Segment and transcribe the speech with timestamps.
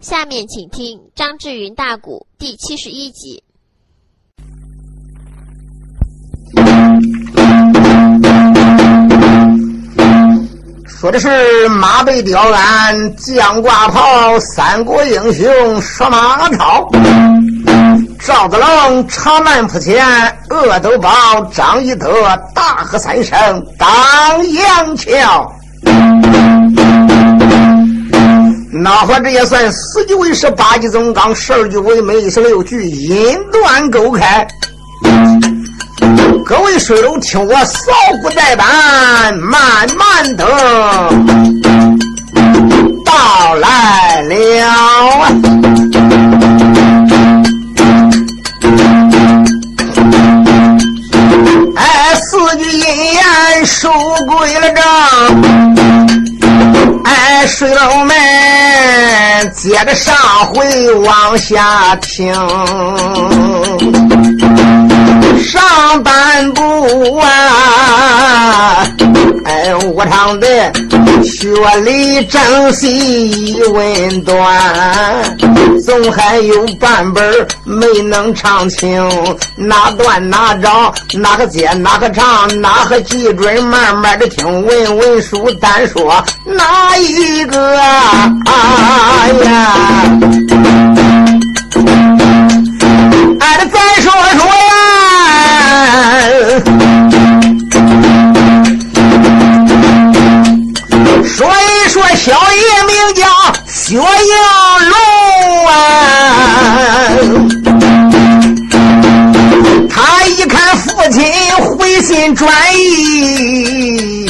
[0.00, 3.42] 下面请听张志云大鼓第七十一集。
[10.86, 16.88] 说的是马背雕鞍，将挂袍，三国英雄说马超。
[18.20, 20.04] 赵子龙长门铺前，
[20.50, 21.10] 恶斗宝
[21.52, 22.12] 张翼德，
[22.54, 23.88] 大喝三声当
[24.52, 25.50] 阳桥。
[28.82, 34.46] 那会这也算四句为诗，八句总纲，十二句为美，十六句音断勾开。
[36.44, 37.92] 各位水友，听我扫
[38.22, 40.44] 骨带板，慢慢的
[43.04, 44.34] 到来了。
[51.76, 53.90] 哎，四句阴言收
[54.26, 54.84] 归了账。
[57.04, 58.14] 哎，水友们，
[59.56, 60.14] 接着上
[60.52, 62.30] 回往下听。
[65.46, 68.84] 上半部啊，
[69.44, 70.46] 哎，我唱的
[71.22, 74.44] 学里正戏文段，
[75.84, 79.08] 总还有半本没能唱清，
[79.54, 88.32] 哪段哪章哪个接哪个唱哪个记准，慢慢的听文文书单说哪一个啊
[89.44, 89.72] 呀？
[93.46, 94.70] 俺这再说说呀，
[101.24, 103.22] 说一说小爷名叫
[103.68, 104.02] 薛应
[104.90, 104.94] 龙
[105.68, 105.70] 啊，
[109.88, 109.94] 他
[110.26, 111.22] 一看父亲
[111.64, 114.25] 回心转意。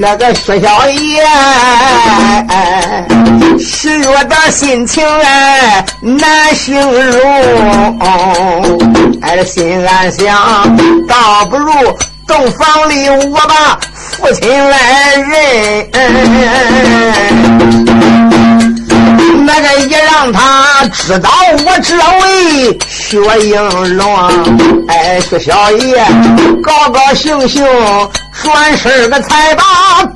[0.00, 1.22] 那个薛小爷
[3.58, 7.28] 十月的心情哎难形容，
[9.20, 10.74] 哎心暗想，
[11.06, 11.70] 倒不如
[12.26, 15.90] 洞房里我把父亲来认。
[19.46, 21.30] 那个也让他知道
[21.64, 23.18] 我这位薛
[23.48, 24.06] 应龙，
[24.88, 26.04] 哎，薛小爷
[26.62, 27.64] 高高兴兴
[28.42, 29.62] 转身个才把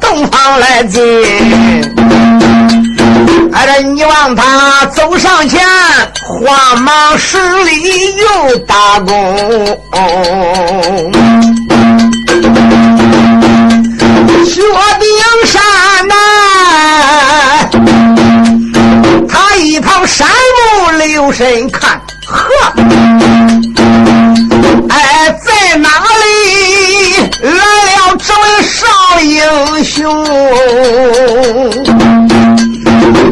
[0.00, 1.02] 洞房来进。
[3.52, 5.60] 哎，这你望他走上前，
[6.26, 9.08] 慌忙施礼又打躬。
[14.44, 14.60] 薛
[15.00, 15.06] 丁
[15.46, 15.62] 山
[16.08, 16.14] 呐。
[21.24, 22.36] 留神看，呵，
[24.90, 25.88] 哎，在哪
[26.20, 28.84] 里来了这位少
[29.22, 30.22] 英雄？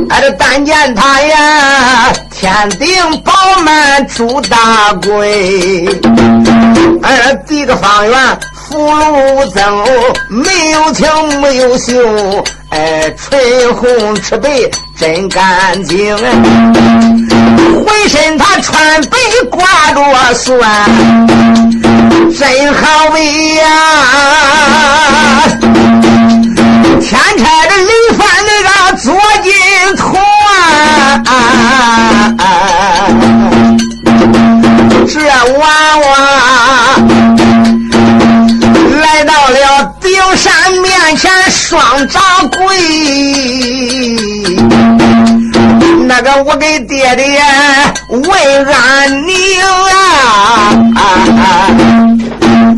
[0.09, 2.89] 哎，这但见他呀，天顶
[3.21, 3.31] 饱
[3.63, 5.87] 满朱大贵，
[7.03, 9.85] 哎，这个方圆福禄增，
[10.31, 11.07] 没有情
[11.43, 11.93] 没有秀。
[12.71, 14.49] 哎，唇红齿白
[15.03, 19.19] 真干净，浑身他穿白
[19.51, 20.01] 挂着
[20.33, 20.61] 蒜，
[22.39, 23.65] 真好味呀！
[27.01, 29.51] 天差着李帆那个左金
[29.97, 30.07] 团，
[35.09, 35.19] 这
[35.59, 35.63] 娃
[35.99, 36.03] 娃。
[40.37, 42.59] 山面前，双掌跪。
[46.07, 47.41] 那个我给爹爹
[48.09, 48.31] 问
[48.67, 49.35] 安宁
[49.91, 50.99] 啊！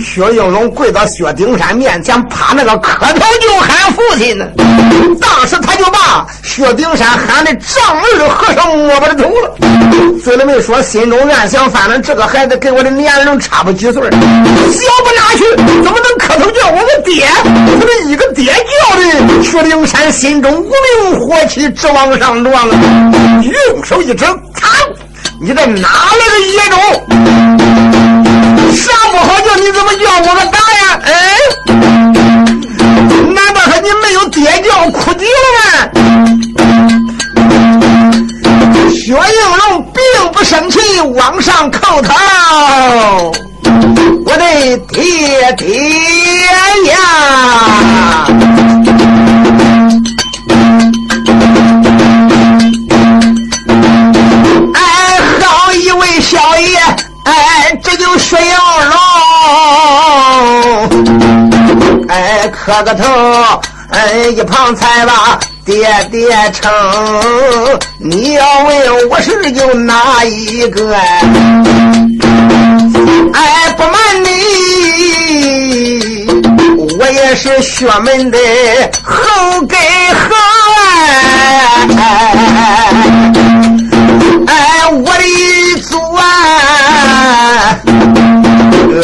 [0.00, 4.46] 薛应龙跪到薛丁山面前，趴那个磕头就喊父亲呢。
[5.20, 9.56] 当时他就把薛丁山喊的丈二和尚摸不着头了，
[10.22, 15.44] 嘴里没说，心中暗想：反正这个孩子跟我的年龄差不几岁，小不哪去，
[15.82, 17.26] 怎么能磕头叫我个爹？
[17.44, 20.70] 他这一个爹叫的，薛丁山心中无
[21.02, 23.42] 名火气直往上撞啊！
[23.42, 24.68] 用手一指，操！
[25.40, 27.93] 你这哪来的野种？
[28.74, 31.00] 啥不好叫你怎么叫我个大呀？
[31.04, 31.10] 哎，
[33.32, 35.24] 难道说你没有爹叫哭叫
[35.54, 35.58] 吗？
[38.90, 39.16] 薛应
[39.58, 43.32] 龙并不生气，往上叩头，
[44.24, 45.66] 我的爹爹
[46.90, 46.94] 呀！
[58.34, 58.54] 这就薛应
[58.90, 58.96] 龙，
[62.08, 63.04] 哎，磕个头，
[63.90, 66.68] 哎，一旁才把爹爹称，
[67.98, 70.96] 你要问我是有哪一个？
[73.32, 74.28] 哎，不瞒你，
[76.98, 78.38] 我也是学门的
[79.04, 80.34] 后根后
[84.46, 85.22] 哎，我的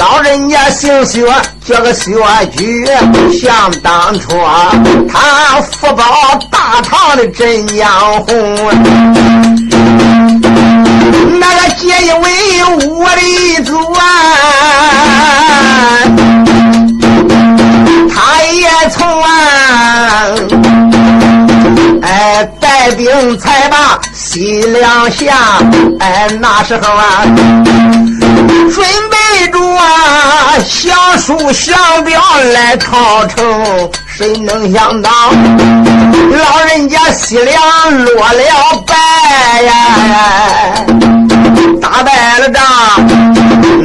[0.01, 1.23] 老人家姓薛。
[1.63, 2.11] 这个薛
[2.57, 2.87] 举，
[3.39, 4.31] 想当初
[5.13, 6.03] 他福保
[6.51, 7.87] 大唐的镇江
[8.25, 8.35] 红，
[11.39, 12.25] 那个结义为
[12.89, 14.03] 我的祖啊，
[18.13, 19.29] 他也从啊，
[22.03, 25.37] 哎带兵才把西凉下，
[26.01, 27.23] 哎那时候啊，
[28.69, 29.17] 准备。
[29.51, 32.23] 着啊，降书降表
[32.53, 41.20] 来讨城，谁能想到老人家西凉落了败呀？
[41.81, 42.63] 打败了仗，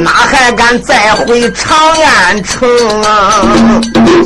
[0.02, 2.68] 哪还敢再回长安城
[3.02, 3.42] 啊？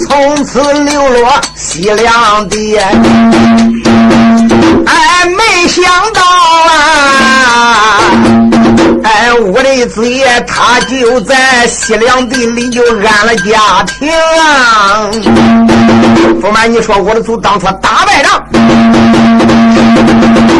[0.06, 2.94] 从此流落西凉地，哎，
[5.26, 6.20] 没想到
[6.68, 8.00] 啊！
[9.04, 15.08] 哎，我的嘴，他就在西凉地里就安了家庭啊！
[16.40, 18.44] 不瞒你说，我的祖当初打败仗，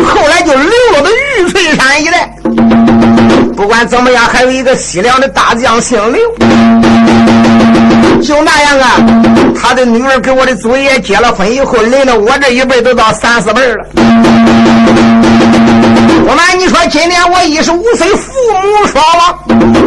[0.04, 2.34] 后来就流落到玉翠山一带。
[3.56, 6.20] 不管怎么样，还有一个西凉的大将姓刘，
[8.22, 8.96] 就那样啊，
[9.60, 13.84] 他的女儿给我的祖爷结了婚以后，临了我这一辈都到三四辈了。
[16.26, 18.32] 不瞒你说，今年我一十五岁，父
[18.62, 19.38] 母双亡，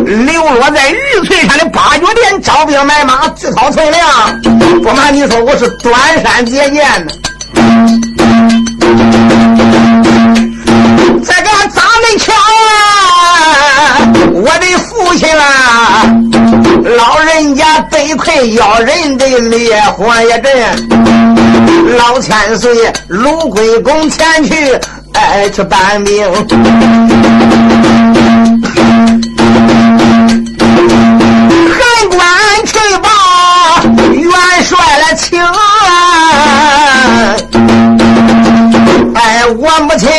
[0.05, 4.41] 流落在玉翠山的八角店，招兵买马，自掏存粮。
[4.83, 7.13] 不瞒你说，我是端山节俭的。
[11.25, 11.62] 这个
[15.18, 16.06] 亲啊，
[16.98, 24.80] 老人家被困要人的烈火一阵，老千岁卢贵公前去。
[25.13, 26.42] 哎，去搬兵，汉
[32.10, 32.19] 官
[32.65, 33.07] 去报
[34.12, 34.31] 元
[34.63, 35.54] 帅了情啊！
[39.55, 40.09] 我母亲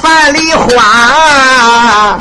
[0.00, 2.16] 范梨花，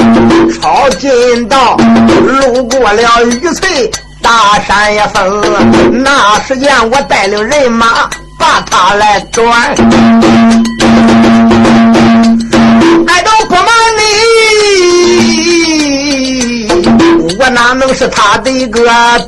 [0.59, 1.77] 抄近道
[2.25, 3.91] 路过了玉翠
[4.21, 5.41] 大山也峰，
[6.03, 8.09] 那时间我带领人马
[8.39, 9.75] 把他来转。
[13.07, 13.43] 俺都
[17.39, 18.81] 我哪能是他的一个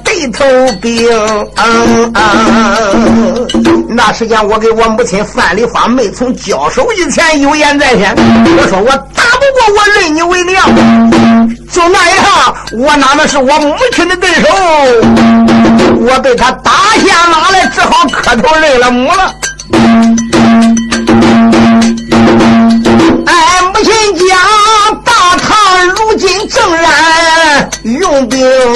[0.04, 0.46] 对头
[0.82, 1.10] 兵？
[1.56, 3.48] 嗯嗯
[3.90, 8.14] 那时间我给我母亲范丽花没从交手以前有言在先，
[8.58, 10.64] 我说我打不过我认你为娘，
[11.72, 14.48] 就那样，我哪能是我母亲的对手？
[16.08, 16.72] 我被他打
[17.06, 19.34] 下马来，只好磕头认了母了。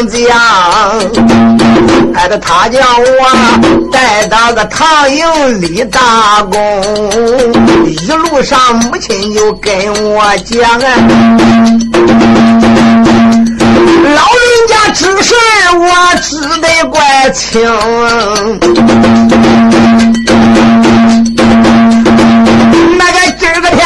[0.10, 0.38] 将，
[2.14, 6.60] 害得他将我带到个唐营立大功。
[7.88, 9.72] 一路上母亲就跟
[10.14, 10.81] 我讲啊，
[14.16, 15.33] 老人家知事
[15.78, 15.86] 我
[16.22, 17.62] 知得怪清。
[22.98, 23.80] 那个今个天，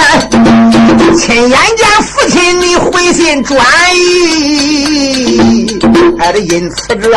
[1.18, 3.58] 亲眼见父亲你回心转
[3.96, 5.42] 意，
[6.24, 7.12] 俺的因此这，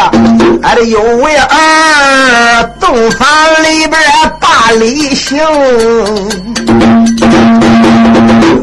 [0.62, 3.28] 俺的有为儿洞房
[3.62, 4.00] 里边
[4.40, 5.38] 大礼行。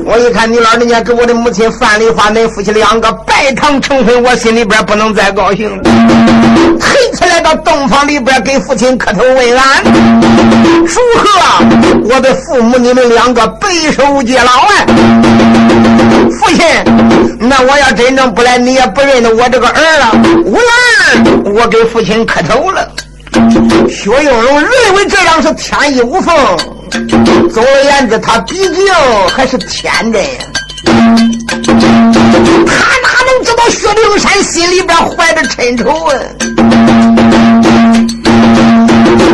[0.05, 5.83] 我一看你老人家给我的母亲范梨花恁夫妻两个拜堂成婚，我心里边不能再高兴了。
[6.79, 9.83] 推起来到洞房里边给父亲磕头问安，
[10.85, 11.29] 祝贺
[12.09, 14.73] 我的父母你们两个白首偕老啊！
[16.39, 16.65] 父亲，
[17.39, 20.11] 那我要真正不来，你也不认得我这个儿了。
[20.45, 22.87] 无儿，我给父亲磕头了。
[23.89, 26.35] 薛应龙认为这样是天衣无缝。
[27.51, 28.93] 总而言之，他毕竟
[29.35, 30.23] 还是天真。
[30.85, 36.13] 他哪能知道薛丁山心里边怀着嗔仇啊？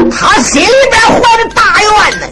[0.09, 2.27] 他心里边怀着大怨呢。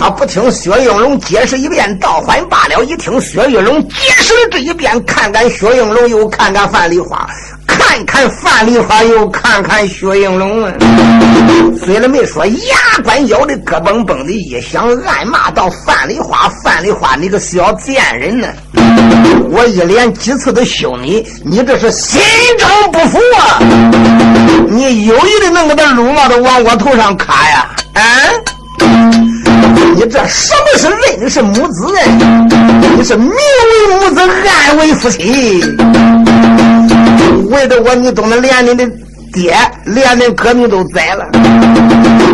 [0.00, 7.24] 他不听薛应龙解释一遍，倒还罢了；一听薛应龙解释了这一遍，看看薛应龙，又看看范梨花。
[7.92, 10.72] 看看范丽花，又看看薛应龙啊，
[11.84, 18.48] 嘴里没说，牙关咬的咯嘣嘣的一响，暗骂道：“范丽花，范丽花，你个小贱人呢！
[19.50, 22.22] 我一连几次的凶你，你这是心
[22.58, 23.58] 中不服啊！
[24.70, 27.68] 你有意的弄个那撸帽子往我头上卡呀？
[27.92, 28.02] 啊！
[29.94, 30.88] 你这什么是
[31.20, 31.86] 人是母子？
[32.96, 33.34] 你是明为
[33.94, 34.20] 母子，
[34.66, 35.62] 暗为夫妻。”
[37.50, 38.90] 为的我，你都能连你的
[39.32, 41.26] 爹，连你哥，你都宰了。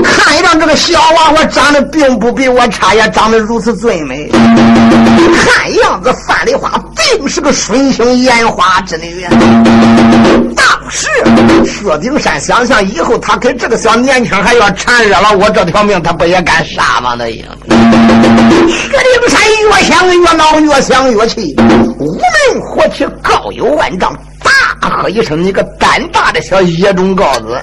[0.05, 4.29] 看样这个小娃娃长得并不比我差，也长得如此最美。
[4.29, 9.27] 看样子范丽花并是个水性烟花之女。
[10.57, 11.09] 当时
[11.65, 17.15] 薛丁山想想，以后他跟这个小年轻还要缠热了，我这条命他不也敢杀吗？
[17.17, 17.45] 那也。
[17.69, 21.55] 薛丁山越想越恼，越想越气，
[21.99, 24.13] 无名火气高有万丈。
[24.43, 24.51] 打
[24.89, 27.61] 喝一声：“你个胆大的小野种羔子！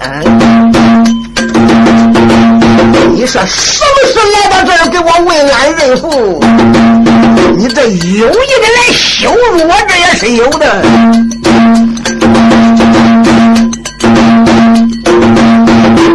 [3.12, 6.40] 你说是不是来到这儿给我问俺认父？
[7.56, 10.66] 你这有意的来羞辱我，这也是有的。”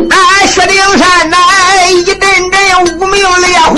[0.09, 1.37] 俺薛丁山乃
[1.91, 2.59] 一阵阵
[2.97, 3.75] 无名烈火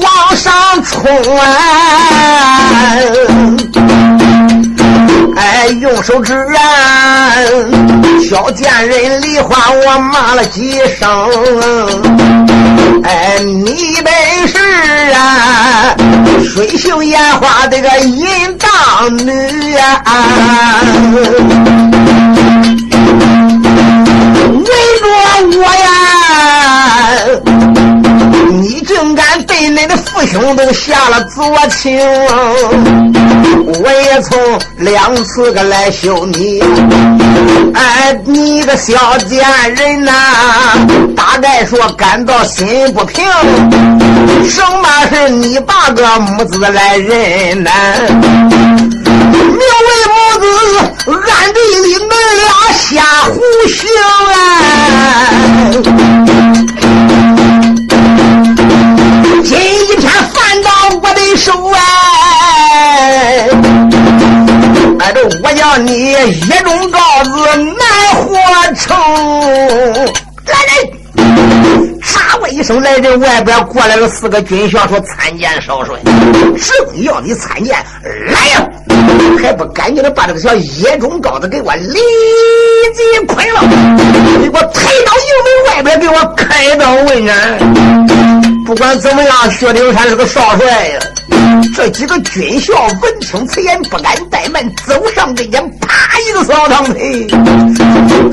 [0.00, 1.00] 往上冲
[1.38, 1.42] 啊！
[5.36, 7.32] 哎，用手指啊，
[8.28, 11.08] 小贱人梨花，我骂了几声。
[13.02, 14.12] 哎，你本
[14.48, 14.58] 是
[15.12, 15.94] 啊，
[16.44, 18.26] 水性烟花这个淫
[18.58, 20.02] 荡女呀，
[24.46, 24.64] 围
[25.00, 25.06] 着
[25.58, 26.03] 我呀。
[29.64, 31.98] 竟敢对恁的父兄都下了左情，
[33.66, 34.38] 我也从
[34.76, 36.60] 两次个来休你。
[37.72, 39.42] 哎，你个小贱
[39.74, 40.12] 人呐，
[41.16, 43.24] 大概说感到心不平，
[44.46, 47.70] 什么是你把个母子来认呐？
[48.10, 50.46] 名为母子，
[51.10, 52.06] 暗地里恁
[52.36, 53.00] 俩瞎
[53.32, 53.88] 胡行
[54.34, 54.36] 啊！
[59.44, 60.70] 今一天犯到
[61.02, 63.46] 我的手哎，
[65.00, 67.86] 哎这我叫你一中告子难
[68.22, 68.34] 活
[68.74, 68.96] 成，
[70.46, 70.74] 来人！
[72.02, 78.66] 杀我一声来人，外边过来了四个军校，说参见少帅，正要你参见，来呀！
[79.42, 81.98] 还不赶紧的把这个小野种羔子给我立
[82.94, 83.60] 即捆了，
[84.40, 88.53] 给我抬到营门外边，给我开刀问斩。
[88.64, 90.98] 不管怎么样，薛丁山是个少帅呀。
[91.74, 97.26] 这几个军校闻听此言，不敢怠慢，走上跟前，啪一个扫堂腿，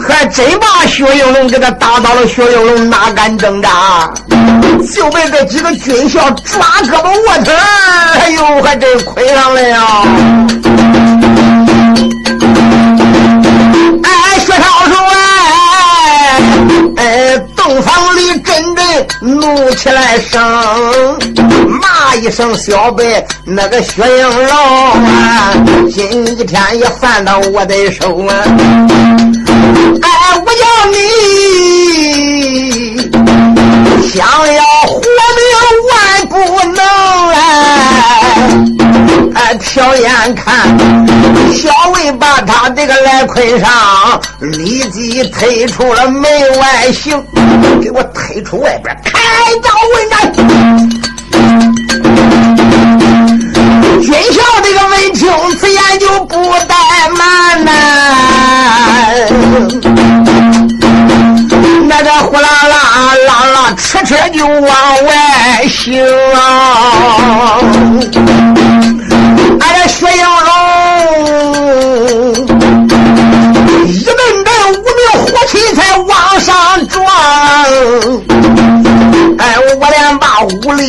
[0.07, 2.25] 还真把薛应龙给他打倒了。
[2.27, 4.09] 薛应龙哪敢挣扎，
[4.95, 7.53] 就被这几个军校抓胳膊握腿
[8.19, 10.03] 哎呦，还真亏上了呀！
[14.03, 14.95] 哎，薛少帅，
[16.97, 18.81] 哎，洞房里真的。
[19.21, 20.41] 怒起来声，
[21.79, 24.55] 骂一声小辈，那个薛应老
[24.93, 25.53] 啊，
[25.93, 28.33] 今一天也犯到我的手啊！
[30.01, 30.09] 哎，
[30.45, 30.97] 我要你
[34.09, 34.99] 想要活
[35.37, 35.41] 命
[35.89, 35.93] 万
[36.27, 36.33] 不
[36.75, 36.81] 能
[37.33, 37.39] 啊！
[39.33, 40.77] 哎，挑眼看，
[41.53, 43.69] 小魏把他这个来捆上，
[44.39, 46.23] 立即推出了门
[46.59, 47.23] 外行，
[47.81, 49.19] 给我推出外边，开
[49.61, 51.10] 刀问斩。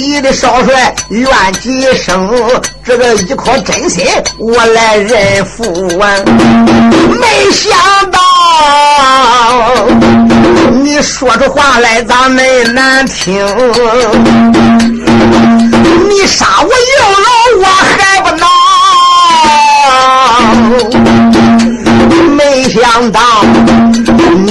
[0.02, 1.28] 里的少帅怨
[1.62, 2.28] 几声，
[2.84, 4.04] 这个一颗真心
[4.36, 5.62] 我来认父
[6.00, 6.12] 啊！
[7.20, 7.70] 没想
[8.10, 8.18] 到
[10.82, 13.46] 你说出话来咋那难听？
[16.08, 18.46] 你杀我应龙，我还不恼。
[22.36, 23.20] 没想到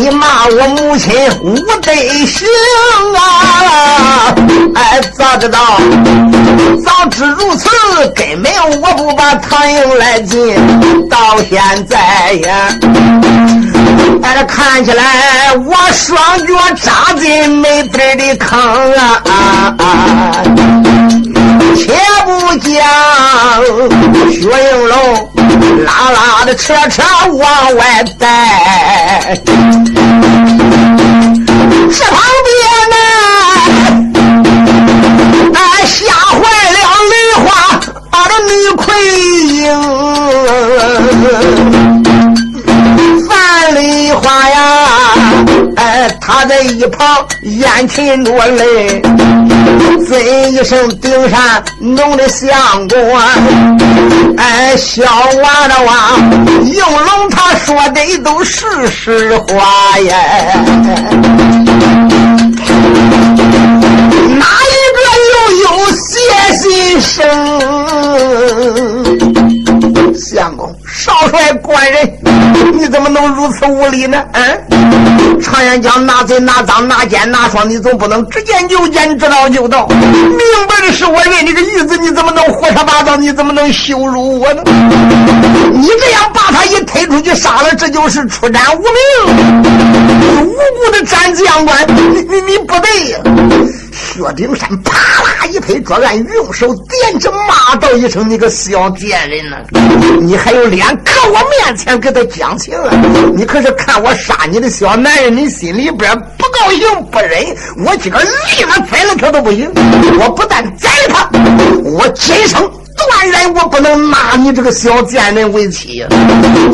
[0.01, 1.93] 你骂我母亲无德
[2.25, 2.48] 行
[3.15, 4.34] 啊！
[4.74, 5.60] 哎，早知道，
[6.84, 7.70] 早知如此，
[8.15, 10.55] 根本我不把唐英来进。
[11.08, 12.75] 到现在呀，
[14.24, 18.60] 哎，这看起来我双脚扎进没底的坑
[18.96, 19.22] 啊！
[21.75, 21.93] 且
[22.25, 22.74] 不讲
[24.31, 24.98] 薛应龙
[25.86, 27.03] 拉拉的车车
[27.34, 28.50] 往外带，
[29.33, 29.38] 这
[32.05, 32.51] 旁边
[32.91, 32.95] 呢，
[35.53, 37.45] 哎，吓坏了梨花
[38.11, 38.83] 把这女魁
[39.47, 39.63] 英，
[43.29, 43.29] 范
[43.75, 44.59] 梨花呀，
[45.77, 49.01] 哎，他在一旁眼噙着泪。
[50.12, 51.39] 尊一声顶上
[51.80, 53.00] 弄的相公，
[54.36, 56.18] 哎，小娃的娃，
[56.65, 60.13] 应龙他说的都是实话呀。
[64.38, 65.00] 哪一个
[65.32, 65.65] 又有
[65.96, 66.12] 邪
[66.58, 67.24] 心生？
[70.13, 70.75] 相公。
[71.22, 72.18] 少帅官人，
[72.74, 74.24] 你怎么能如此无礼呢？
[74.32, 79.88] 嗯，常言讲，拿贼拿赃拿奸拿双，你总不能只见就见，知道就道。
[79.88, 83.16] 明白的是我认你个玉子，你怎么能胡说八道？
[83.16, 84.63] 你怎么能羞辱我呢？
[85.74, 88.90] 你这样把他一推出去杀了，这就是出战无名，
[90.42, 91.78] 无辜的斩将官，
[92.16, 93.20] 你你你不对呀！
[94.01, 99.58] 薛丁山啪啦一拍桌案，用手点着骂道一声：“你个小贱人呐！
[100.20, 102.89] 你还有脸搁我面前给他讲情啊？
[103.36, 106.81] 你可是看我杀你的小男人，你心里边不高兴
[107.12, 107.55] 不忍？
[107.86, 109.72] 我今个立了宰了他都不行！
[110.20, 111.29] 我不但宰了他，
[111.84, 112.70] 我今生……”
[113.10, 116.05] 断然我不能拿你这个小贱人为妻，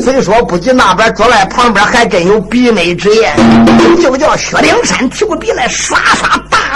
[0.03, 3.33] 所以说不仅那边桌外旁边还真有比美之言，
[4.01, 6.27] 就叫薛丁山提过笔来刷刷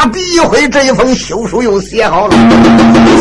[0.01, 2.36] 大笔一挥，这一封休书又写好了。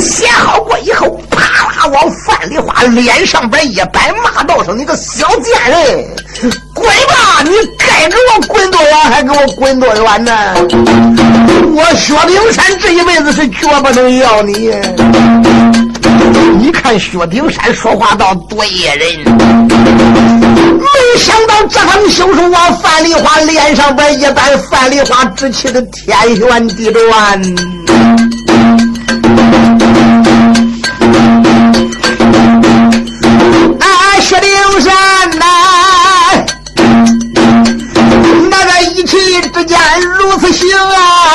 [0.00, 1.38] 写好过以后，啪
[1.76, 6.08] 啦往范丽花脸上边一摆，骂道声：“你个小贱人，
[6.72, 7.42] 滚吧！
[7.44, 10.54] 你该给我滚多远还给我滚多远呢？
[11.76, 14.72] 我薛丁山这一辈子是绝不能要你。”
[16.58, 19.24] 你看薛丁山说话倒多野人，
[20.78, 20.84] 没
[21.18, 27.40] 想到这封休书往范梨花脸上边一摆，范梨花只气的天旋地转。
[33.80, 35.44] 哎，薛丁山呐，
[38.50, 39.78] 那个一气之间
[40.18, 41.29] 如此行啊！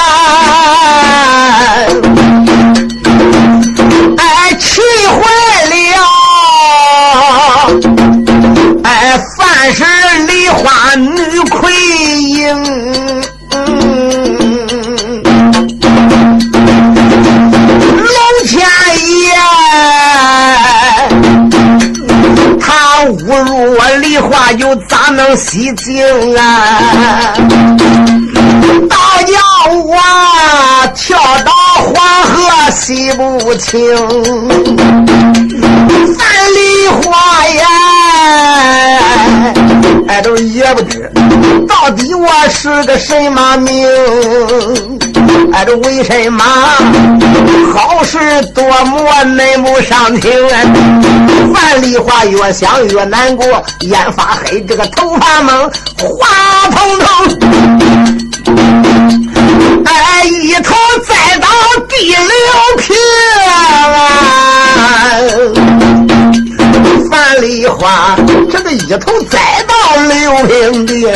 [24.54, 26.04] 又咋能洗净
[26.38, 27.34] 啊？
[28.90, 29.34] 倒叫
[29.72, 29.98] 我
[30.94, 33.80] 跳到黄河洗不清，
[36.18, 37.68] 范梨花呀，
[40.08, 41.12] 哎，都也不知
[41.68, 43.88] 到底我是个什么命，
[45.54, 46.44] 哎，这为什么
[47.74, 48.18] 好事
[48.54, 50.32] 多磨难不上听？
[51.54, 53.46] 范梨花越想越难过，
[53.82, 56.28] 眼发黑，这个头发蒙，花
[56.72, 57.08] 蓬蓬。
[59.86, 60.76] 哎，一头
[61.08, 61.48] 栽到
[61.88, 62.18] 第六
[62.78, 62.96] 平
[63.48, 63.50] 啊！
[67.10, 68.16] 范梨花，
[68.52, 70.14] 这个一头栽到六
[70.48, 71.08] 平地，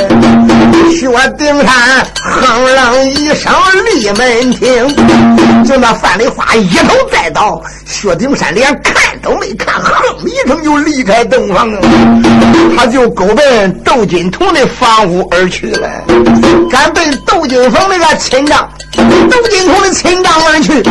[0.92, 3.52] 薛丁山哼了一声
[3.86, 9.94] 立门听，就那范丽花一头栽倒，薛丁山连看都没看，哼
[10.26, 11.80] 一声就离开洞房了，
[12.76, 15.90] 他就勾奔窦金童的房屋而去了，
[16.70, 20.84] 赶奔窦金凤那个亲丈，窦金童的亲丈而去。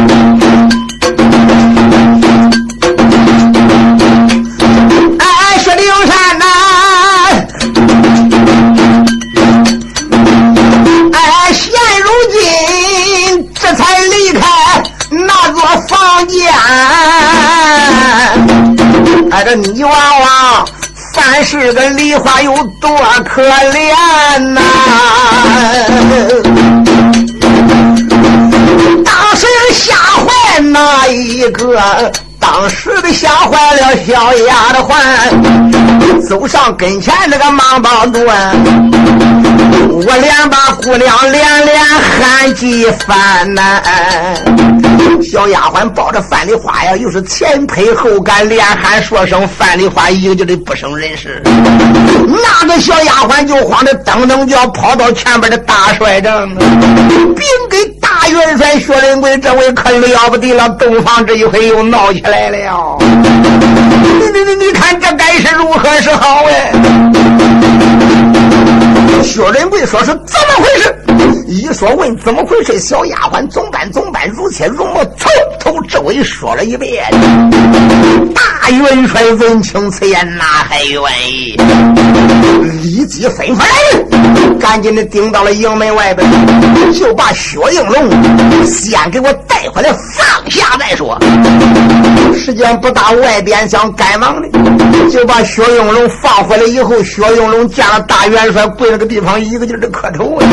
[19.30, 20.64] 哎，这你娃娃，
[21.14, 22.90] 三十个梨花有多
[23.24, 24.60] 可怜呐！
[29.04, 38.26] 当时吓坏那一个当时的吓坏了小丫鬟，走上跟前那个忙帮断，
[39.90, 43.80] 我连把姑娘连连喊几番呐。
[45.22, 51.42] 小丫鬟抱着范丽花呀，又是前推后赶，连喊说声范丽花，一个劲的不省人事。
[51.44, 62.98] 那个小丫鬟就慌的噔噔就要跑到前边的大帅帐，禀给大元帅薛仁贵，这回可了不得了，洞房这一回又闹起来来了。
[63.00, 66.72] 你你你你看这该是如何是好哎？
[69.22, 70.94] 薛仁贵说是怎么回事？
[71.46, 77.04] 一说问怎么回事，小丫鬟总办总办，如切如磨，从头至尾说了一遍。
[78.34, 81.02] 大元帅闻听此言，哪还愿
[81.32, 81.56] 意？
[82.82, 86.28] 立即吩咐，赶紧的顶到了营门外边，
[86.92, 91.18] 就把薛应龙先给我带回来放下再说。
[92.34, 94.48] 时间不大，外边想赶忙的，
[95.10, 100.44] 就把薛应龙放回来以后，薛应龙见了大元帅跪那个地方，一个劲的磕头啊。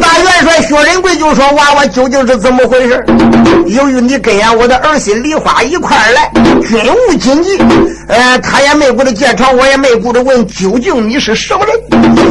[0.00, 3.04] 大元帅薛仁贵就说：“娃娃究竟是怎么回事？
[3.66, 6.30] 由于你跟俺我的儿媳梨花一块来，
[6.62, 7.58] 军务紧急，
[8.08, 11.74] 呃，他也没顾着见朝，我也没顾着问，究竟你是什么人？”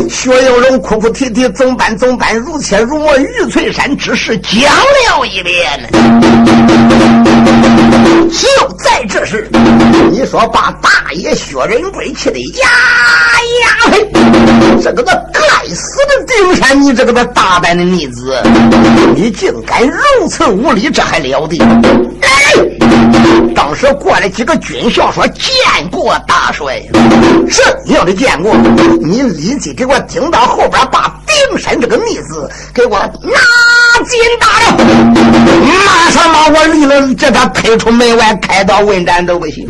[0.09, 5.89] 薛应龙哭哭啼啼，总办总办，如切如磨，玉翠山之事讲了一遍。
[8.29, 8.47] 就
[8.77, 9.47] 在这时，
[10.11, 12.69] 你说把大爷薛仁贵气的呀
[13.61, 14.11] 呀嘿！
[14.81, 18.41] 这个那该死的丁山，你这这个大胆的逆子，
[19.13, 21.57] 你竟敢如此无礼，这还了得！
[21.57, 21.69] 来，
[23.53, 25.43] 当时过来几个军校说见
[25.91, 26.81] 过大帅，
[27.49, 28.55] 是你要得见过，
[29.01, 33.37] 你立即给我顶到后边，把丁山这个逆子给我拿
[34.03, 34.77] 紧打了，
[35.85, 39.67] 马上把我立了，叫他推出门外，开刀问斩都不行。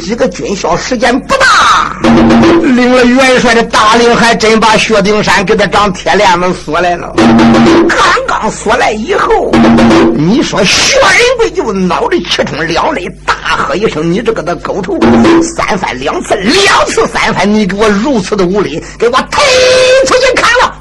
[0.00, 7.12] 几个军校时间不大，领了元帅的大令，还真把薛丁山给他长铁链子锁来了。
[7.88, 9.50] 刚刚锁来以后，
[10.16, 14.98] 你说薛仁贵就脑袋气冲两泪，大喝一声：“你这个的狗头！
[15.42, 19.42] 三番两次，两次三番，你给我如此的无礼，给我推
[20.06, 20.74] 出去砍了！”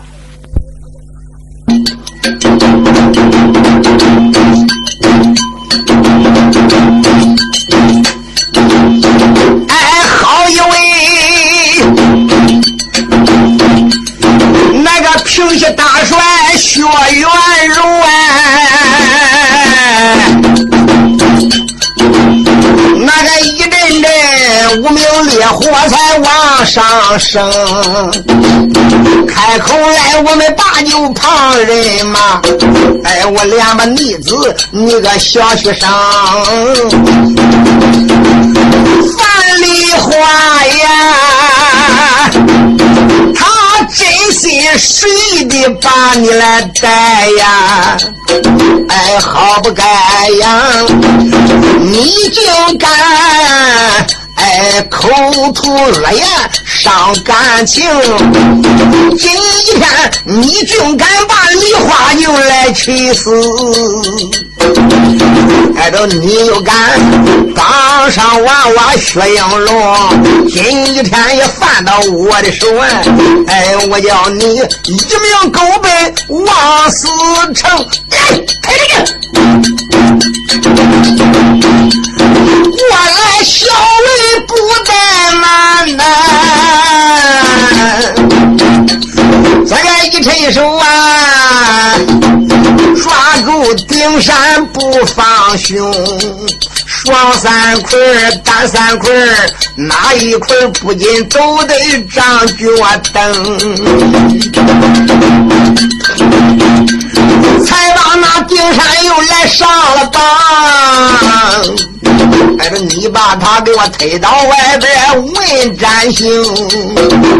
[26.68, 26.84] 上
[27.18, 27.50] 升，
[29.26, 32.42] 开口来我们把牛旁人嘛，
[33.06, 35.90] 哎，我连把逆子你个小学生。
[39.18, 40.12] 范丽花
[40.66, 42.30] 呀，
[43.34, 43.46] 他
[43.96, 47.98] 真心实意的把你来待呀，
[48.90, 49.84] 哎，好不该
[50.42, 50.62] 呀，
[51.80, 52.90] 你竟敢
[54.48, 55.10] 哎口
[55.52, 56.26] 吐恶言
[56.66, 57.84] 伤感情，
[59.20, 59.30] 今
[59.76, 59.86] 天
[60.26, 63.30] 你竟敢把梨花又来气死！
[65.76, 66.74] 挨着你又敢
[67.54, 73.04] 当上娃娃薛应龙，今天也犯到我的手哎！
[73.48, 74.56] 哎，我叫你
[74.86, 74.96] 一
[75.42, 77.08] 命狗奔枉死
[77.54, 77.86] 城！
[78.12, 78.18] 哎，
[78.62, 79.87] 开这个！
[82.70, 83.68] 我来小
[84.06, 84.08] 尉
[84.48, 84.54] 不
[84.86, 84.90] 怠
[85.42, 85.46] 慢
[85.98, 86.02] 呐，
[89.66, 90.84] 这个一伸手啊！
[92.96, 93.06] 抓
[93.44, 95.92] 住顶山不放胸，
[96.86, 98.00] 双三捆
[98.44, 99.12] 单三捆
[99.76, 101.76] 哪一捆不仅都得
[102.14, 102.66] 张脚
[103.14, 103.22] 蹬。
[107.68, 110.22] 才把那丁山又来上了当，
[112.60, 114.90] 哎，这你把他给我推到外边
[115.34, 116.26] 问斩刑，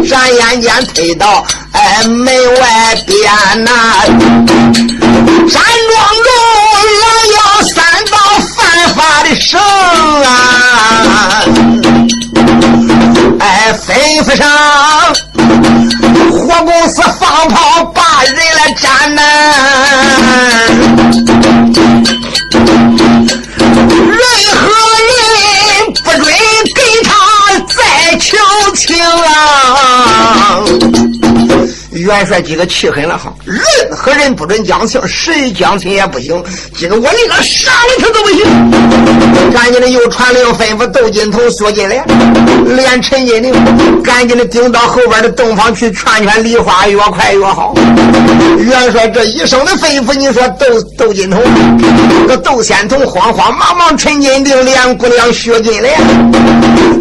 [0.06, 2.26] 转眼间推到哎门
[2.60, 3.70] 外边呐，
[5.48, 6.28] 山庄中
[7.00, 7.76] 狼要三
[8.10, 8.16] 道
[8.54, 8.56] 犯
[8.94, 9.58] 法的绳
[10.24, 10.28] 啊，
[13.40, 13.88] 哎，吩
[14.24, 14.46] 咐上
[16.30, 19.22] 火公司放炮把人来斩呐。
[24.06, 24.22] 任
[24.54, 24.66] 何
[25.06, 26.24] 人不准
[26.74, 27.10] 给他
[27.68, 28.36] 再求
[28.74, 30.64] 情啊！
[32.02, 33.32] 元帅几个气狠了，哈！
[33.44, 33.62] 任
[33.96, 36.42] 何人不准讲情，谁讲情也不行。
[36.76, 39.52] 今个我宁可杀了他都不行。
[39.52, 42.04] 赶紧的又传令吩咐窦金童、薛金莲，
[42.66, 47.74] 连陈金玲，赶紧的顶到后边的洞房去劝劝梨花，越快越好。
[48.58, 51.42] 元帅这一声的吩咐，你说窦窦金童、
[52.28, 55.96] 这窦仙童慌慌忙忙，陈金玲连姑娘薛金莲，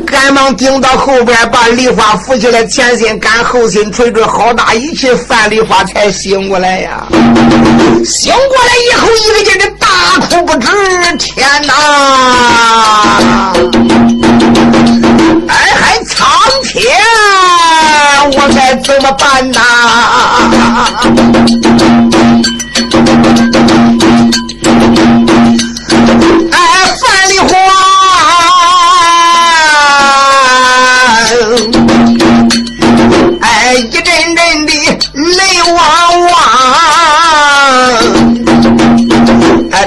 [0.06, 7.04] 赶忙顶到后边，把梨花扶起来，前心赶后心捶捶，好大一一气，范梨花才醒过来呀！
[8.06, 9.86] 醒过来以后，一个劲的大
[10.26, 10.68] 哭不止，
[11.18, 11.74] 天哪！
[15.50, 16.26] 哎还，苍
[16.64, 16.82] 天，
[18.32, 19.60] 我该怎么办呐？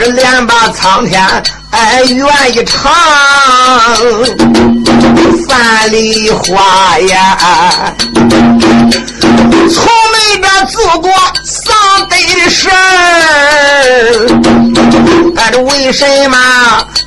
[0.01, 1.23] 这连把苍天
[1.73, 2.91] 哎愿意长，
[5.47, 7.93] 范梨花呀，
[9.71, 11.13] 从没这做过
[11.45, 11.75] 丧
[12.09, 14.27] 悲的事儿，
[15.37, 16.39] 哎，这为什么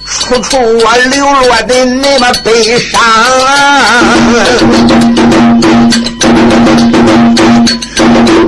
[0.05, 3.01] 处处我流落的那么悲伤？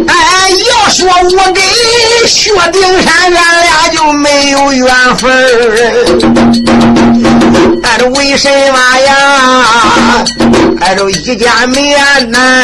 [0.08, 0.13] 哎，
[0.50, 1.63] 要说我跟
[2.28, 4.88] 薛丁山，俺俩就没有缘
[5.18, 5.34] 分儿。
[7.84, 9.13] 哎，这为什么呀？
[10.82, 12.63] 哎，这一见面难，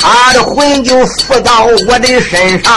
[0.00, 2.72] 他的魂就附到我的身上。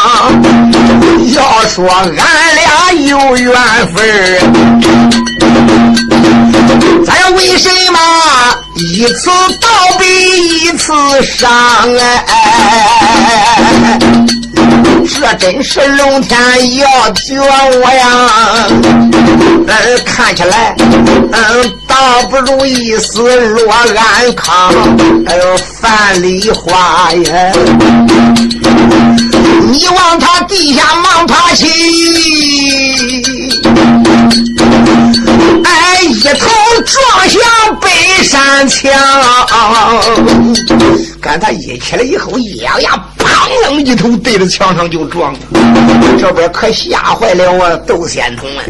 [1.34, 2.12] 要说俺
[2.56, 3.54] 俩有缘
[3.94, 4.40] 分儿，
[7.06, 8.00] 咱为什么
[8.78, 9.68] 一次道
[10.00, 10.06] 比
[10.60, 11.50] 一次伤
[12.00, 12.26] 哎？
[15.20, 16.38] 这真是龙天
[16.76, 18.68] 要绝我呀！
[19.68, 20.76] 嗯，看起来，
[21.32, 24.72] 嗯，倒不如一死落安康。
[25.26, 27.52] 哎呦，范梨花呀，
[29.72, 31.66] 你往他地下忙爬起，
[35.64, 36.48] 哎，一头
[36.86, 37.90] 撞向北
[38.24, 38.92] 山墙。
[41.22, 42.96] 跟他一起来以后，一咬牙，
[43.38, 45.34] 砰楞一头对着墙上就撞。
[46.20, 48.64] 这边可吓坏了我窦仙童了。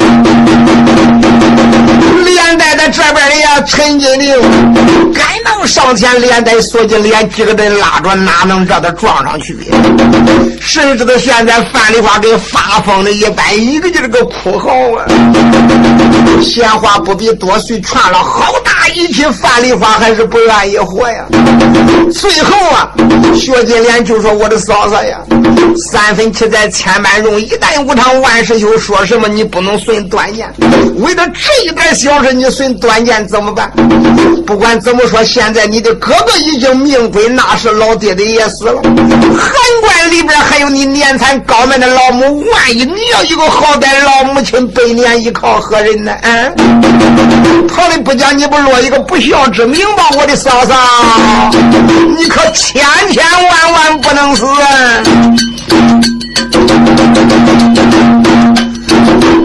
[2.25, 4.34] 连带在这边的呀，陈金玲
[5.13, 9.58] 赶忙上前，连带锁金莲几个人拉着，哪能让他撞上去？
[10.60, 15.06] 谁知道现在范丽华跟发疯的一般，一个劲儿个哭嚎啊！
[16.43, 21.26] 闲话不必多叙，传了好大一气，范丽花还是不愿意活呀。
[22.13, 22.91] 最后啊，
[23.36, 25.19] 薛金莲就说：“我的嫂嫂呀，
[25.91, 28.78] 三分气在千般容，一旦无常万事休。
[28.78, 30.47] 说什么你不能损断剑，
[30.97, 33.71] 为了这一点小事，你损断剑怎么办？
[34.45, 46.13] 不管怎么说，现在你的哥哥已经命归，那是老爹爹也死了，寒官里边还有你年产高门的老母，万一你要一个好歹老母亲，百年依靠何人呢？
[46.21, 50.76] 嗯，他的不讲，你不落一个不孝之名吧，我的嫂嫂，
[52.18, 54.46] 你可千千万万不能死！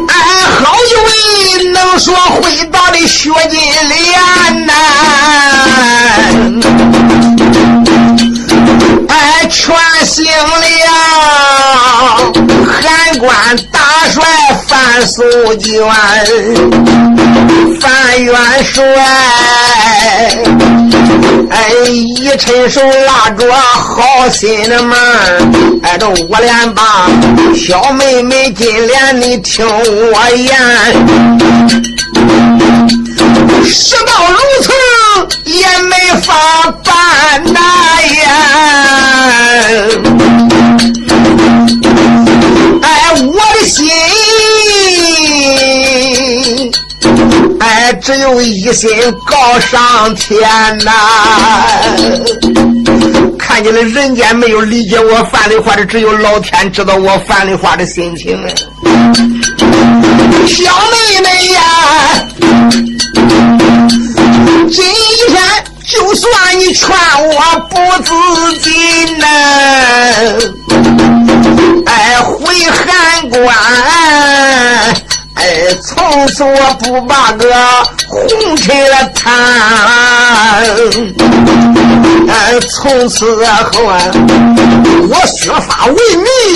[0.09, 0.15] 哎，
[0.61, 4.73] 好一位能说会道的薛金莲呐！
[9.09, 9.75] 哎，全
[10.07, 10.63] 姓了
[12.67, 13.29] 汉官
[13.71, 13.81] 大
[14.13, 14.23] 帅
[14.69, 15.23] 范素
[15.55, 15.81] 娟，
[17.81, 18.85] 范元帅。
[21.49, 24.95] 哎，一伸手拉着好心的门
[25.83, 27.09] 哎，这我连吧
[27.57, 30.55] 小妹妹金莲，你听我言，
[33.65, 34.71] 事到如此
[35.45, 36.35] 也没法
[36.85, 37.61] 办呐
[38.25, 38.31] 呀！
[42.83, 43.89] 哎，我的心。
[47.61, 48.91] 哎，只有一心
[49.27, 50.41] 告上天
[50.85, 50.93] 呐！
[53.39, 58.37] 看见了人间没有理解我范梨花的，只有老天知道我范梨花的心情！
[60.47, 61.61] 小妹妹呀，
[64.71, 64.85] 今
[65.29, 65.41] 天
[65.93, 67.35] 就算你劝我
[67.69, 68.11] 不自
[68.61, 69.27] 禁呐，
[71.85, 73.55] 哎，回汉关。
[75.35, 75.45] 哎，
[75.85, 77.45] 从此我不把个
[78.09, 79.31] 红尘了贪。
[82.29, 84.01] 哎，从此后啊，
[85.11, 85.95] 我削发为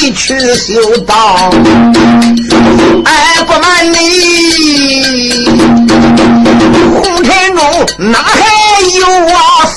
[0.00, 1.50] 尼去修道。
[3.04, 5.46] 哎，不瞒你，
[6.94, 8.34] 红尘中哪还
[8.94, 9.32] 有我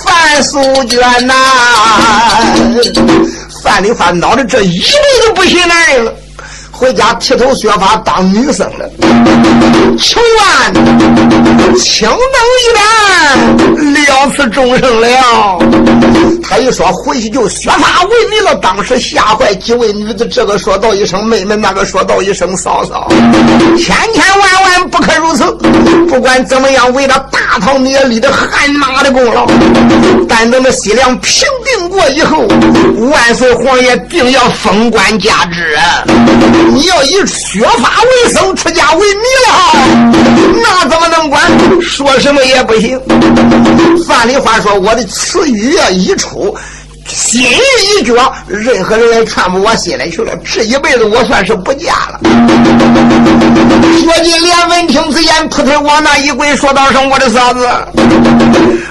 [0.06, 1.34] 范素娟呐？
[3.64, 6.14] 范丽花恼的这一辈子不行了。
[6.80, 8.90] 回家剃头削发当女生了，
[10.00, 10.74] 求万
[11.76, 12.18] 青灯
[12.56, 12.82] 一盏
[13.94, 15.60] 了此终生了。
[16.42, 23.10] 他一说回去就削发为尼了，当时吓坏几位女子，这个说道一声妹妹，那个说道一声嫂嫂，
[23.78, 25.44] 千千万万不可如此。
[26.08, 29.46] 不管怎么样，为了大唐你也立的汗马的功劳。
[30.30, 32.48] 但等这西凉平定过以后，
[33.12, 35.78] 万岁皇爷定要封官加职。
[36.72, 39.54] 你要以学法为生，出家为尼了，
[40.62, 41.42] 那怎么能管？
[41.82, 43.00] 说什么也不行。
[44.08, 46.56] 范丽华说：“我的词语啊一出，
[47.20, 48.14] 心一决，
[48.48, 50.32] 任何人也劝不我心里去了。
[50.38, 52.20] 这一辈子我算是不嫁了。”
[54.00, 57.68] 薛金莲闻听此言，扑腾往那一跪，说道声：“我的嫂子，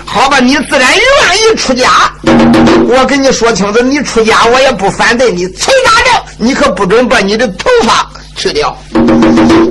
[0.04, 0.98] 好吧，你自然愿
[1.38, 1.88] 意出家。
[2.90, 5.48] 我跟你说清楚，你出家我也不反对你。
[5.48, 8.06] 崔大正，你可不准把你的头发
[8.38, 8.74] 去掉，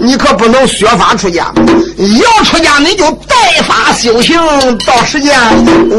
[0.01, 1.51] 你可不能削发出家。
[1.97, 4.38] 要出家，你就带发修行。
[4.86, 5.34] 到时间，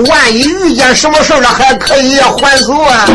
[0.06, 3.06] 万一遇见什么事了，还可以还俗啊。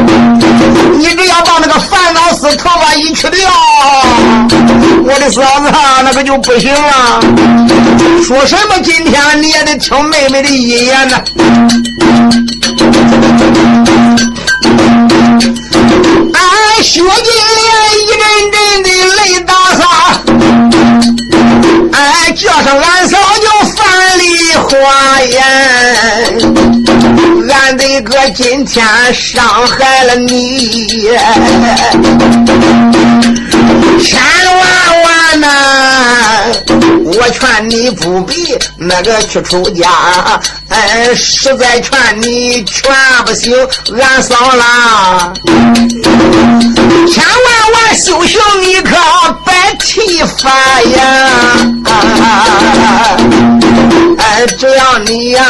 [0.98, 3.48] 你只要把那个烦恼丝头发一去掉，
[5.06, 5.72] 我的嫂子，
[6.04, 7.22] 那个就不行了。
[8.26, 8.80] 说什么？
[8.84, 11.22] 今天你也得听妹妹的一言呢。
[16.34, 17.70] 俺薛金莲
[18.02, 18.20] 一阵
[18.52, 18.83] 阵
[22.44, 25.42] 叫上俺嫂叫范丽花言，
[27.50, 31.10] 俺的哥今天伤害了你，
[34.04, 34.20] 千
[34.58, 34.62] 万
[35.04, 35.48] 万呐！
[37.06, 39.90] 我劝你不必那个去出家，
[40.68, 42.92] 哎，实在劝你劝
[43.26, 43.56] 不行，
[43.98, 45.32] 俺嫂啦，
[47.08, 48.96] 千万万修行你可
[49.46, 50.50] 别提发
[50.82, 51.04] 呀，
[54.18, 55.44] 哎，只要你呀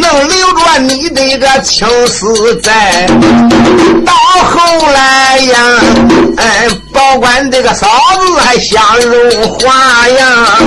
[0.00, 3.08] 能留着你的个青丝在，
[4.04, 4.12] 到
[4.44, 5.58] 后来呀，
[6.36, 7.88] 哎，保管这个嫂
[8.20, 10.58] 子还想如花呀，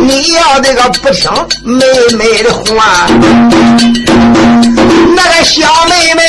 [0.00, 1.30] 你要这个不听
[1.62, 1.84] 妹
[2.16, 3.06] 妹的话，
[5.14, 6.22] 那个小妹妹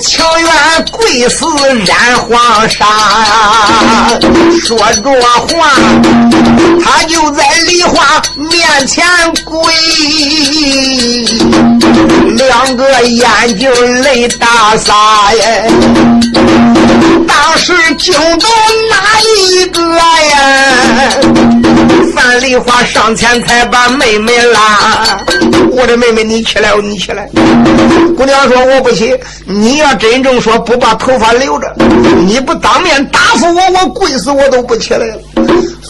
[0.00, 0.50] 情愿
[0.90, 1.44] 跪死
[1.86, 2.86] 染黄沙。
[4.62, 5.70] 说着话，
[6.84, 9.04] 他就在梨花面前
[9.44, 9.72] 跪，
[12.36, 15.70] 两个眼睛泪大洒耶。
[17.28, 18.48] 当时惊动
[18.90, 20.38] 哪一个呀？
[22.14, 25.20] 范丽花上前才把妹妹拉，
[25.70, 27.28] 我的妹妹，你起来，你起来。
[28.16, 31.74] 姑娘说我不起，你要真正说不把头发留着，
[32.26, 35.16] 你不当面答复我，我跪死我都不起来了。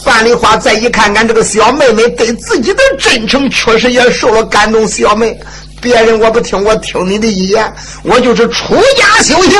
[0.03, 4.87] 范丽花再一看，俺这个小妹妹对自己的真诚，确实也受了感动。
[4.87, 5.39] 小妹，
[5.79, 9.59] 别人我不听，我听你的一言，我就是出家修行。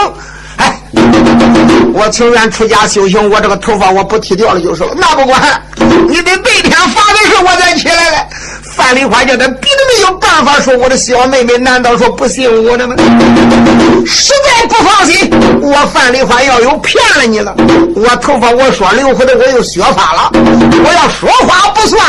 [1.93, 4.89] 我情愿出家修行，我这个头发我不剃掉了就是了。
[4.95, 5.41] 那不管，
[6.07, 8.17] 你得对天发的时候，我再起来了。
[8.75, 12.95] 范丽花叫他逼得没有办法说，我的小妹妹难道说不信我的吗？
[14.05, 15.29] 实在不放心，
[15.61, 17.53] 我范丽花要有骗了你了，
[17.95, 20.31] 我头发我说留回来，我又削发了。
[20.33, 22.01] 我要说话不算。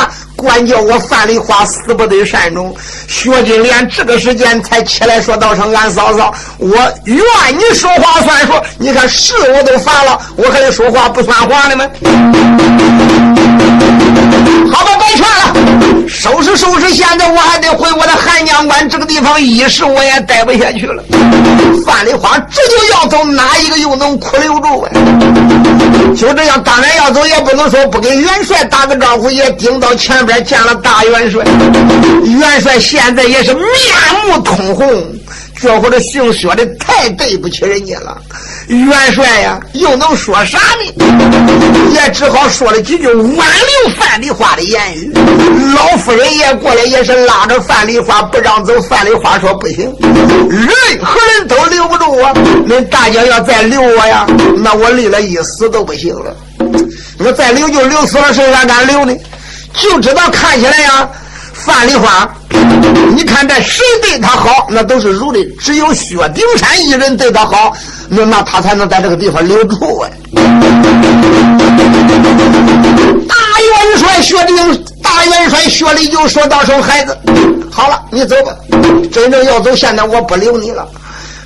[0.42, 2.74] 管教我范丽花死不得善终，
[3.06, 7.24] 薛金莲这个时间才起来说道声：“俺嫂嫂，我愿
[7.56, 8.52] 你说话算数。
[8.76, 11.84] 你看事我都烦了，我还得说话不算话了吗？”
[14.72, 16.90] 好吧，别劝了，收拾收拾。
[16.90, 21.04] 现在我还得回我的汉江关这个地方，一时我也待不下去了。
[21.86, 24.90] 范丽花这就要走，哪一个又能苦留住啊？
[26.16, 30.31] 就这样，当然要走，也不能说不给元帅打个招呼，也顶到前边。
[30.40, 31.44] 见了大元帅，
[32.24, 33.64] 元帅现在也是面
[34.26, 35.04] 目通红，
[35.60, 38.16] 觉乎这姓薛的太对不起人家了。
[38.68, 41.92] 元帅呀，又能说啥呢？
[41.92, 45.12] 也只好说了几句挽留范丽花的言语。
[45.76, 48.72] 老夫人也过来，也是拉着范丽花不让走。
[48.82, 50.70] 范丽花说不行，任
[51.02, 52.32] 何人都留不住我。
[52.66, 56.34] 恁大家要再留我呀，那我立了一死都不行了。
[57.18, 59.14] 我再留就留死了，谁还敢留呢？
[59.74, 61.08] 就知道看起来呀，
[61.52, 62.28] 范丽花，
[63.14, 67.72] 你看这谁对他好，那都是如的，只有薛丁山一人对他好，
[68.08, 70.10] 那那他才能在这个地方留住哎。
[73.28, 77.16] 大元帅薛丁，大元帅薛礼就说到声孩子，
[77.70, 78.52] 好了，你走吧，
[79.12, 80.86] 真正要走，现在我不留你了。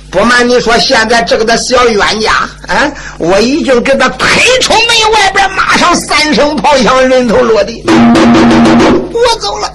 [0.09, 2.31] 不瞒你说，现在这个的小冤家，
[2.67, 4.27] 啊，我已经给他推
[4.61, 9.69] 出门外边，马上三声炮响，人头落地，我走了。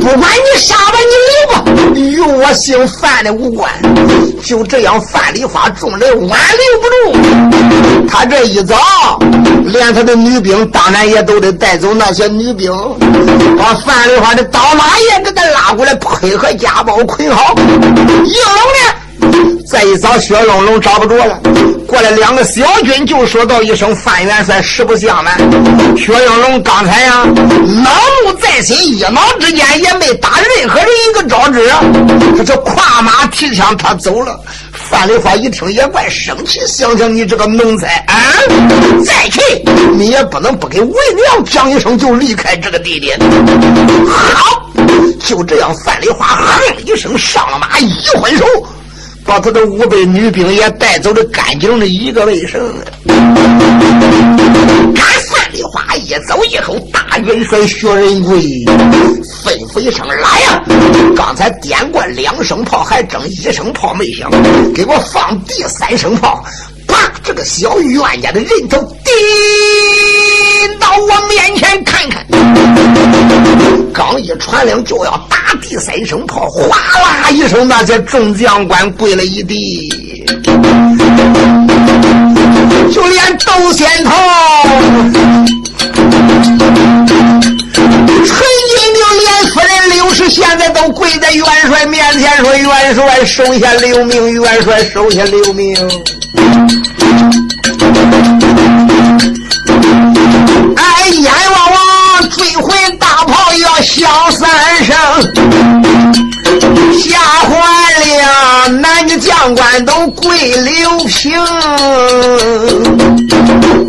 [0.00, 1.64] 不管你杀吧，你留吧，
[1.94, 3.70] 与我姓范的无关。
[4.44, 8.76] 就这样，范丽花众人挽留不住，他这一走，
[9.64, 11.92] 连他的女兵当然也都得带走。
[11.92, 12.72] 那些女兵
[13.58, 17.54] 把范丽花的刀马也给他拉过来，配合家宝捆好。
[18.24, 19.64] 应龙呢？
[19.66, 21.38] 再一找薛应龙找不着了，
[21.86, 25.36] 过来两个小军就说道一声：“范元帅，实不相瞒，
[25.96, 27.90] 薛应龙刚才呀，恼
[28.24, 31.68] 怒在心，一恼之间也没打任何人一个招之，
[32.36, 34.40] 他就跨马提枪，他走了。”
[34.72, 38.16] 范丽花一听也怪生气，想想你这个奴才啊，
[39.04, 39.40] 再去
[39.92, 43.18] 你也不能不给为娘讲一声就离开这个地点。
[44.08, 44.64] 好，
[45.18, 48.44] 就这样，范丽花哼一声上了马，一挥手。
[49.24, 52.58] 把他的五百女兵也带走的干净的一个卫生。
[54.94, 58.40] 干范丽花一走以后，大元帅薛仁贵
[59.44, 60.64] 吩咐一声：“来呀！
[61.14, 64.30] 刚才点过两声炮，还争一声炮没响，
[64.74, 66.42] 给我放第三声炮！
[66.86, 69.12] 把这个小冤家的人头顶
[70.78, 72.24] 到我面前看看。”
[73.92, 80.24] 刚一传令，就要打第三声炮，哗啦一声，那些众将官跪了一地，
[82.92, 84.12] 就连窦仙头、
[88.24, 88.36] 陈
[88.70, 95.74] 金牛、连夫人刘氏，现在都跪在元帅面前，说：“元帅手下留名，元帅手下留名。”
[100.78, 104.48] 哎，阎王王追回大炮要响三
[104.84, 104.94] 声，
[106.96, 107.50] 吓坏
[108.06, 111.32] 了男女将官都跪刘平，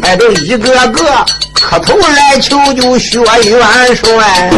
[0.02, 4.52] 哎，都一个个磕头来求救薛元帅，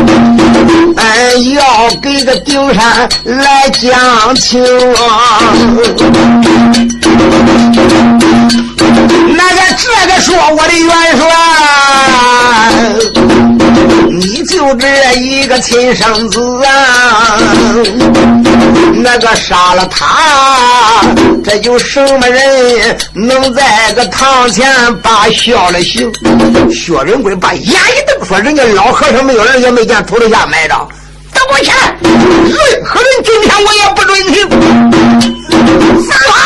[0.96, 4.64] 哎，要给个顶山来讲情
[4.94, 5.40] 啊。
[9.36, 11.26] 那个这个说我的元帅，
[14.12, 17.38] 你就这一个亲生子啊！
[18.94, 21.02] 那个杀了他，
[21.44, 26.12] 这有什么人能在个堂前把笑了行？
[26.72, 30.88] 薛仁贵把眼一瞪，说：“人家老和尚没有人也没见土地下埋着，
[31.34, 31.72] 等我去！
[32.04, 34.50] 任何人今天我也不准听。”
[36.08, 36.38] 放炮！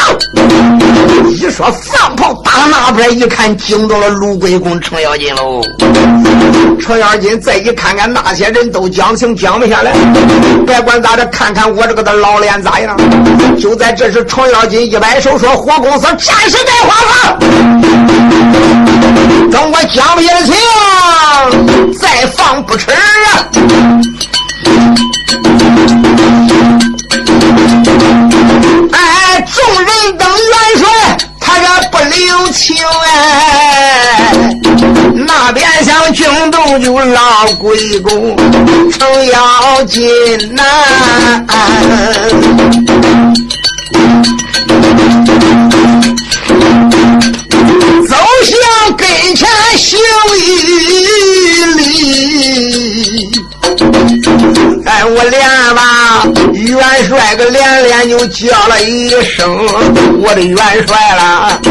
[1.30, 5.62] 一说放炮，打那边一看，惊到了卢龟公程咬金喽。
[6.82, 9.92] 程咬金再一看看那些人都讲情讲不下来，
[10.66, 12.96] 别管咋的，看看我这个的老脸咋样。
[13.60, 17.40] 就在这时，程咬金一摆手说：“火公子暂时该花放，
[19.52, 20.54] 等我讲不下的情，
[22.00, 22.96] 再放不迟啊。”
[29.54, 30.88] 众人等元帅，
[32.06, 34.45] 他这不留情哎。
[35.28, 38.36] 那边想惊动就老鬼公
[38.91, 40.64] 程咬金呐，
[48.08, 49.47] 走向跟前
[49.78, 49.99] 行
[50.38, 50.39] 一
[51.76, 53.55] 礼。
[54.86, 55.42] 哎，我连
[55.76, 56.24] 吧，
[56.54, 59.58] 元帅个连连就叫了一声，
[60.20, 60.58] 我的元
[60.88, 61.62] 帅了，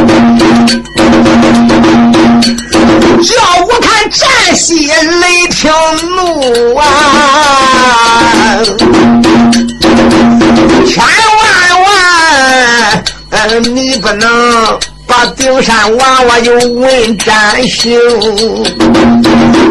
[15.55, 17.97] 把顶山娃娃又问占行，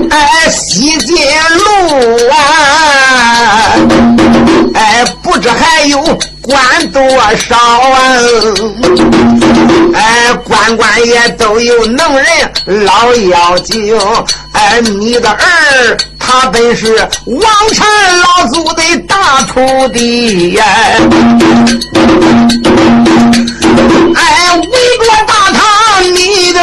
[0.10, 1.16] 哎，西进
[1.58, 3.76] 路啊，
[4.76, 6.02] 哎，不知还有
[6.42, 7.02] 官多
[7.36, 8.16] 少啊？
[9.94, 12.26] 哎，关关也都有能人
[12.86, 14.00] 老妖精，
[14.54, 17.86] 哎，你的儿他本是王禅
[18.20, 20.64] 老祖的大徒弟呀。
[24.16, 25.33] 哎，围着
[26.54, 26.60] 大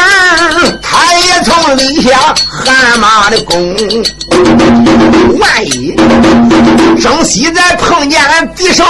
[0.82, 3.76] 堂，你的他立下汗马的功。
[5.38, 5.94] 万一
[7.00, 8.20] 征西再碰见
[8.56, 8.84] 敌手，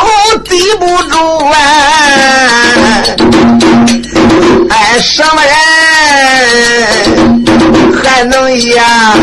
[0.44, 1.54] 敌不住啊！
[4.70, 5.54] 哎，什么人
[8.02, 9.14] 还能呀？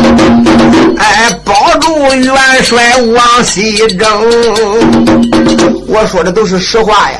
[0.97, 4.07] 哎，保住元帅往西征？
[5.88, 7.19] 我说的都是实话呀。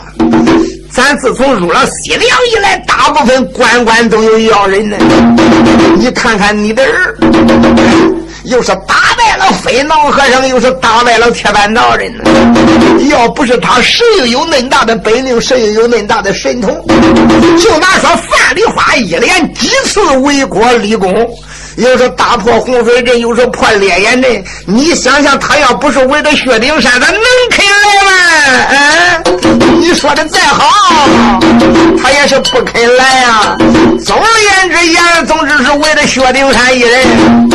[0.98, 4.98] 咱自从入了西凉以来，大部分官官都有要人呢。
[5.96, 7.16] 你看看你的儿，
[8.46, 12.24] 又是打败了飞脑和尚，又是打败了铁板道人呢。
[13.12, 16.84] 要不是他，谁又有恁大的本领，谁又有恁大的神通？
[17.60, 21.14] 就拿说范丽花一连几次为国立功。
[21.78, 24.44] 又是打破洪水阵，又是破烈焰阵。
[24.66, 27.22] 你想想，他要不是为了薛丁山，他能
[27.52, 28.12] 肯来吗？
[28.72, 31.08] 嗯，你说的再好，
[32.02, 33.56] 他也是不肯来呀。
[34.04, 37.50] 总而言之，言而总之是为了薛丁山一人。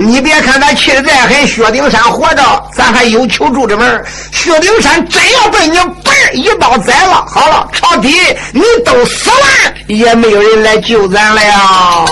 [0.00, 2.42] 你别看他气的再狠，薛丁山活着，
[2.74, 4.04] 咱还有求助之门。
[4.32, 8.10] 薛丁山真要被你嘣一刀宰了，好了，朝廷
[8.52, 12.04] 你都死了，也没有人来救咱了呀。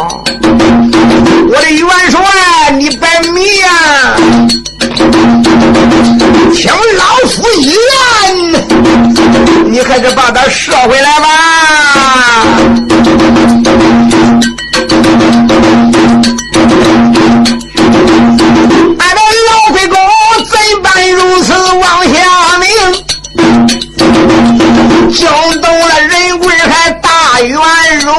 [1.51, 2.21] 我的元帅，
[2.77, 3.69] 你百米呀！
[6.55, 7.77] 听老夫一言，
[9.65, 11.27] 你还是把他射回来吧。
[18.99, 19.97] 俺的老鬼公
[20.51, 22.69] 怎般如此妄下命？
[25.11, 25.27] 惊
[25.63, 27.59] 动了人贵还大元
[28.01, 28.15] 荣，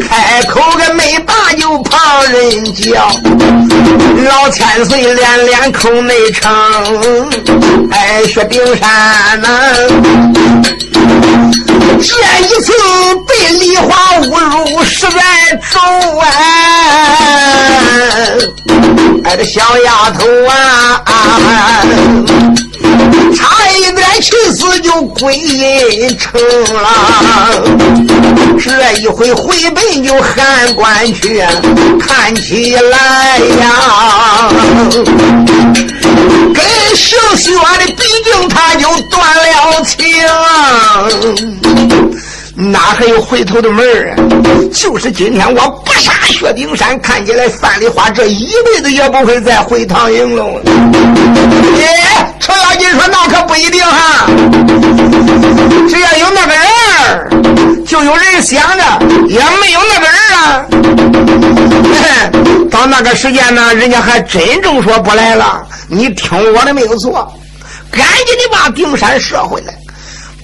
[0.00, 1.34] 开口个没把
[2.30, 3.08] 人叫，
[4.28, 6.50] 老千岁连连口内称，
[7.90, 9.48] 哎，薛丁山呐，
[12.00, 12.72] 这一次
[13.26, 15.18] 被梨花侮辱实在
[15.70, 15.80] 重
[16.20, 16.26] 啊！
[19.24, 21.02] 哎，这小丫头啊，
[23.34, 26.40] 差一点去死就归阴城
[26.74, 27.62] 了。
[28.58, 31.42] 这一回回本就汉关去，
[32.00, 34.50] 看起来呀，
[36.54, 36.64] 跟
[36.96, 39.98] 姓薛的毕竟他就断了情。
[42.60, 44.16] 哪还有回头的门啊？
[44.74, 50.44] 就是今天我不杀薛丁山，看起来范丽花这一辈子也不会再回唐营了。
[51.76, 51.86] 耶，
[52.40, 54.26] 程咬金说那可不一定哈，
[55.88, 58.82] 只要有那个人就有人想着；
[59.28, 60.66] 也没有那个人啊，
[62.72, 65.64] 到那个时间呢，人家还真正说不来了。
[65.86, 67.32] 你听我的没有错，
[67.92, 69.72] 赶紧的把丁山射回来。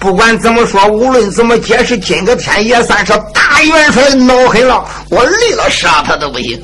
[0.05, 4.85] 不管怎么说，无论怎么解释，今个天也算是大元帅恼狠了。
[5.09, 6.63] 我离了杀他都不行。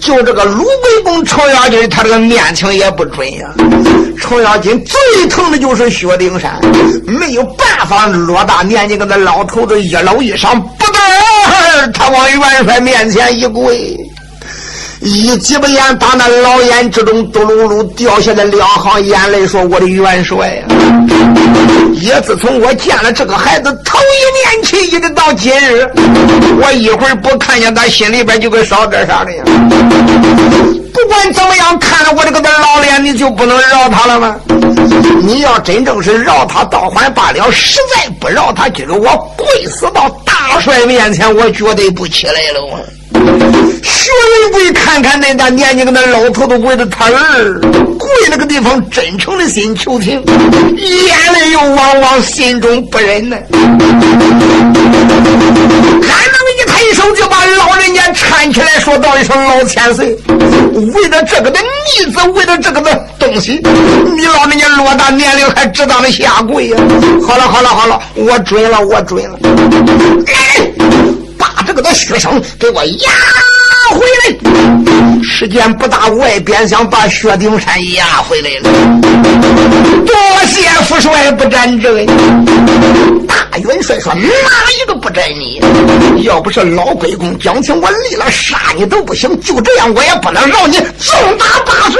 [0.00, 3.52] 就这个鲁国公程咬金，他这个面情也不准呀。
[4.20, 6.60] 程咬金最疼的就是薛丁山，
[7.04, 13.96] 没有办法，偌大年纪跟那老头子一搂一上，不得，他往元帅面前一跪。
[15.04, 20.62] 一急巴眼，打那老眼之中嘟噜噜掉下来两行眼泪，说：“我的元帅呀！
[21.94, 25.90] 也自从我见了这个孩子头一年起，一直到今日，
[26.60, 29.42] 我一会儿不看见他，心里边就跟烧这啥的呀！
[30.94, 34.36] 不管怎么样，看了我这个老脸，你就不能饶他了吗？
[35.20, 44.10] 你要真正是饶他，倒还罢了；实在不饶他，今儿我跪死到大帅面前，我绝对不起来了。”薛
[44.42, 47.60] 仁贵看看那大年纪，跟那老头子跪着他儿
[47.98, 50.22] 跪那个地方，真诚的心求情，
[50.76, 53.36] 眼泪又往往心中不忍呢。
[53.50, 53.52] 俺
[56.32, 60.16] 那么一抬手就把老人家搀起来，说道一声：“老千岁，
[60.94, 63.60] 为了这个的逆子，为了这个的东西，
[64.16, 66.76] 你老人家偌大年龄还值当的下跪呀？”
[67.26, 69.38] 好了好了好了，我准了，我准了。
[71.72, 73.10] 这个的学生给我押
[73.92, 78.68] 回来，时间不大，我也便想把薛丁山押回来了。
[80.04, 80.14] 多
[80.46, 82.06] 谢副帅不斩之恩。
[83.26, 85.62] 大元帅说：“哪一个不斩你？
[86.24, 89.40] 要不是老鬼公讲情，我立了杀你都不行。
[89.40, 91.96] 就这样，我也不能饶你重打八十。”